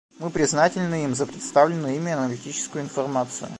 [0.17, 3.49] Мы признательны им за представленную ими аналитическую информацию.